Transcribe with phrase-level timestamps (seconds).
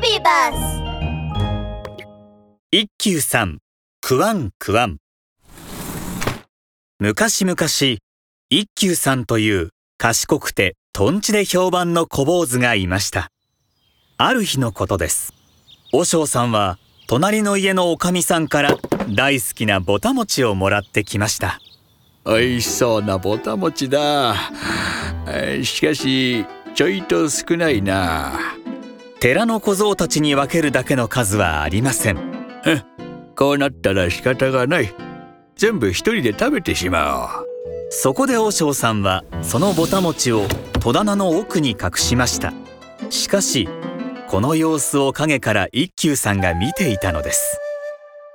[0.00, 0.82] ビバス
[2.72, 3.58] 一休さん、
[4.00, 4.96] くわんくわん。
[6.98, 7.56] 昔々、
[8.48, 13.28] 一休さんという賢くてとんちで評判の小坊主がいました。
[14.16, 15.34] ある日のことです。
[15.92, 18.78] 和尚さんは隣の家のおかみさんから
[19.14, 21.60] 大好きなぼたもちをもらってきました。
[22.24, 24.34] おいしそうなぼたもちだ
[25.26, 28.59] えーしかしちょいと少ないな
[29.20, 32.18] 寺の小僧たちに分けるだけの数はありません。
[33.36, 34.94] こうなったら仕方がない
[35.56, 37.46] 全部一人で食べてしまおう
[37.90, 40.46] そこで和尚さんはそのぼたもちを
[40.80, 42.54] 戸棚の奥に隠しました。
[43.10, 43.68] しかし、
[44.28, 47.58] この様子を影から一休さんが見ていたのです。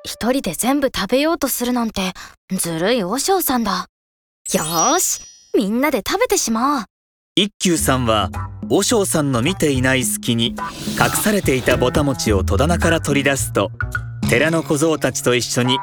[0.03, 2.13] 一人で全部食べようとするなんて
[2.51, 3.87] ずるい和尚さんだ。
[4.53, 5.21] よーし、
[5.55, 6.85] みんなで食べてしまおう。
[7.35, 8.29] 一休さんは
[8.69, 10.55] 和尚さんの見ていない隙に
[10.99, 13.71] 隠されていたぼたもちを戸棚から取り出すと
[14.29, 15.77] 寺の小僧たちと一緒に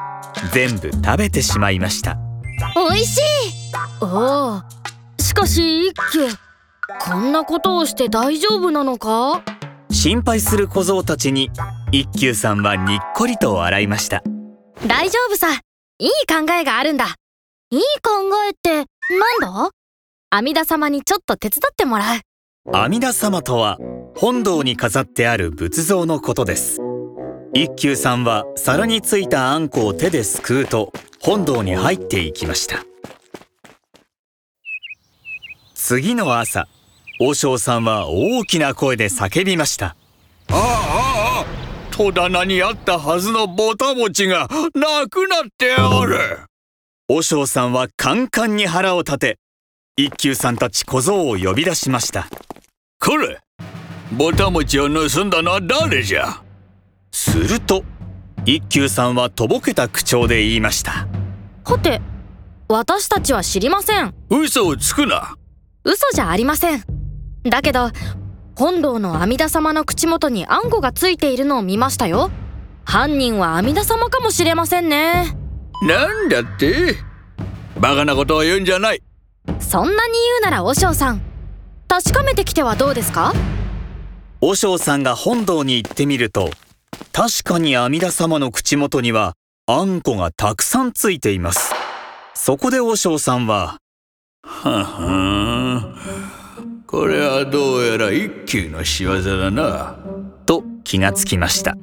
[0.51, 2.17] 全部食べてしまいました
[2.75, 3.21] おいしい
[4.01, 4.61] おお、
[5.21, 6.27] しかし一休、
[6.99, 9.43] こんなことをして大丈夫なのか？
[9.91, 11.51] 心配する小僧たちに
[11.91, 14.23] 一休さんはにっこりと笑いました
[14.87, 15.47] 大丈夫さ。
[15.99, 17.15] いい考えがあるんだ。
[17.69, 18.11] いい考
[18.47, 18.85] えってなん
[19.39, 19.69] だ？
[20.31, 22.19] 阿弥陀様にちょっと手伝ってもらう。
[22.71, 23.77] 阿弥陀様とは
[24.15, 26.79] 本堂に飾ってある仏像のことです。
[27.53, 32.85] 一休さんは皿についたあんこを手ですくうと本堂に入っていきました。
[35.75, 36.69] 次の朝
[37.19, 39.97] 和尚さんは大きな声で叫びました。
[40.47, 41.45] ああああ
[41.91, 46.17] 戸棚にあったはずのぼたもちがなくなっておる。
[47.09, 49.37] 和尚さんはカンカンに腹を立て
[49.95, 52.27] 一休さんたち小僧を呼び出しました
[52.99, 53.39] これ
[54.11, 56.41] ぼたもちを盗んだのは誰じゃ？
[57.11, 57.83] すると
[58.43, 61.07] 一休さんはとぼけた口調で言いました
[61.63, 62.01] はて、
[62.67, 64.15] 私たちは知りません。
[64.31, 65.35] 嘘をつくな
[65.83, 66.83] 嘘じゃありません。
[67.43, 67.91] だけど、
[68.55, 72.31] 本堂の阿弥陀様の口元にあんこがついているのを見ましたよ。
[72.83, 75.37] 犯人は阿弥陀様かもしれませんね。
[75.83, 76.95] なんだって？
[77.79, 79.03] バカなことを言うんじゃない
[79.59, 81.21] そんなに言うなら和尚さん、
[81.87, 83.33] 確かめてきてはどうですか？
[84.41, 86.49] 和尚さんが本堂に行ってみると
[87.11, 89.35] 確かに阿弥陀様の口元には
[89.67, 91.73] あんこがたくさんついています。
[92.33, 93.77] そこで和尚さんは
[94.43, 95.95] はは
[96.87, 99.97] これはどうやら一休の仕業だな。
[100.45, 101.77] と気がつきました。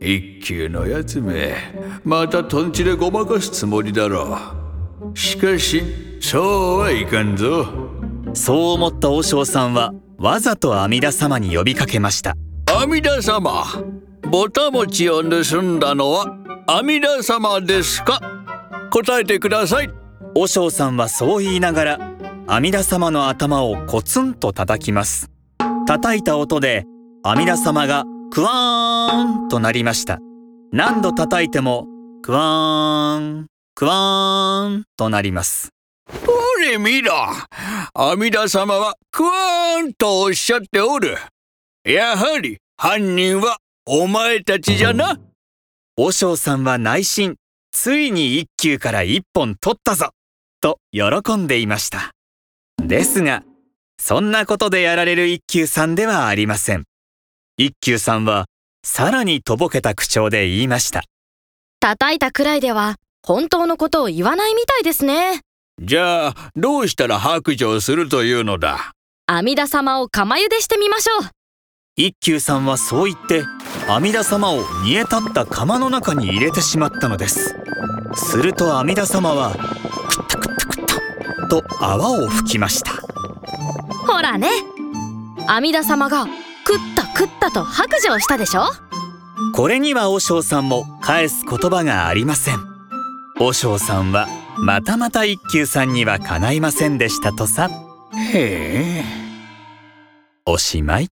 [0.00, 1.54] 一休のやつめ。
[2.04, 4.61] またとんちでごまかすつもりだろう
[5.14, 5.82] しかし
[6.20, 7.66] そうはいかんぞ。
[8.34, 12.36] そう思った和尚さんはわざと阿弥陀様に呼びかけました。
[12.66, 13.64] 阿弥陀様
[14.30, 18.20] ぼたもちを盗んだのは阿弥陀様ですか？
[18.90, 19.90] 答えてください。
[20.34, 21.98] 和尚さんはそう言いながら
[22.46, 25.30] 阿弥陀様の頭をコツンと叩きます。
[25.86, 26.84] 叩いた音で
[27.22, 30.20] 阿弥陀様がクワーンとなりました。
[30.72, 31.86] 何度叩いても
[32.22, 35.70] クワーンクワーンとなります。
[36.08, 37.12] ほれ見ろ。
[37.94, 41.16] 阿弥陀様はクワーンとおっしゃっておる。
[41.84, 45.18] やはり犯人はお前たちじゃな。
[45.96, 47.36] 和尚さんは内心
[47.72, 50.10] ついに一休から一本取ったぞ。
[50.60, 52.12] と喜んでいました。
[52.78, 53.42] ですが
[53.98, 56.84] そんなことでやられる一休さんではありません。
[57.56, 58.46] 一休さんは
[58.84, 61.02] さらにとぼけた口調で言いました。
[61.80, 65.42] 叩いたくらいでは本当のことを言わないみたいですね。
[65.80, 68.92] じゃあどうしたら白状するというのだ？
[69.26, 71.28] 阿弥陀様を釜茹でしてみましょう。
[71.94, 73.44] 一休さんはそう言って
[73.88, 77.54] 阿弥陀様を煮え立った釜の中に入れてしまったのです
[78.14, 82.92] すると阿弥陀様はくったくったくったと泡を吹きました
[84.06, 84.48] ほらね。
[85.46, 86.26] 阿弥陀様が
[86.66, 88.62] 食った食ったと白状したでしょ？
[89.54, 92.71] これには和尚さんも返す言葉がありません
[93.38, 97.70] 和尚さんはまたまた一休さんにはかないませんでしたとさ。
[98.34, 99.04] へえ。
[100.44, 101.11] おしまい